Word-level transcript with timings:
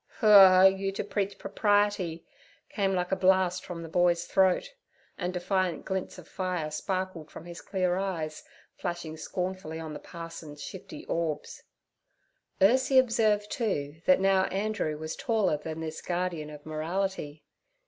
'Hur! 0.19 0.65
You 0.67 0.91
to 0.93 1.03
preach 1.03 1.37
propriety' 1.37 2.25
came 2.69 2.95
like 2.95 3.11
a 3.11 3.15
blast 3.15 3.63
from 3.63 3.83
the 3.83 3.87
boy's 3.87 4.25
throat, 4.25 4.73
and 5.15 5.31
defiant 5.31 5.85
glints 5.85 6.17
of 6.17 6.27
fire 6.27 6.71
sparkled 6.71 7.29
from 7.29 7.45
his 7.45 7.61
clear 7.61 7.95
eyes 7.97 8.43
flashing 8.75 9.15
scornfully 9.15 9.79
on 9.79 9.93
the 9.93 9.99
parson's 9.99 10.59
shifty 10.63 11.05
orbs. 11.05 11.61
Ursie 12.59 12.97
observed, 12.99 13.51
too, 13.51 14.01
that 14.07 14.19
now 14.19 14.45
Andrew 14.45 14.97
was 14.97 15.15
taller 15.15 15.57
than 15.57 15.81
this 15.81 16.01
guardian 16.01 16.49
of 16.49 16.65
morality. 16.65 17.43